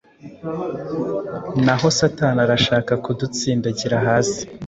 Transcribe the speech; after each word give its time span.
naho 1.65 1.87
Satani 1.97 2.39
arashaka 2.45 2.91
kudutsindagira 3.03 3.97
hasi. 4.07 4.41